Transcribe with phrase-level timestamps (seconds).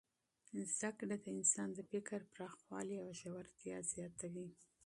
[0.77, 4.49] زده کړه د انسان د فکر پراخوالی او ژورتیا زیاتوي.